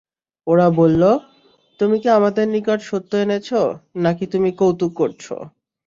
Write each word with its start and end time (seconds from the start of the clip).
ওরা 0.47 0.67
বলল, 0.71 1.03
তুমি 1.79 1.95
কি 1.99 2.07
আমাদের 2.09 2.45
নিকট 2.47 2.79
সত্য 2.81 3.11
এনেছ, 3.17 3.49
নাকি 3.97 4.25
তুমি 4.27 4.49
কৌতুক 4.59 4.91
করছ? 4.95 5.23